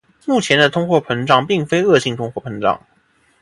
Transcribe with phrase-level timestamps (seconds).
[0.25, 2.81] 目前的通货膨胀并非恶性通货膨胀。